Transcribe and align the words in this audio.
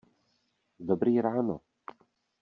Dobrý 0.79 1.21
ráno. 1.21 1.61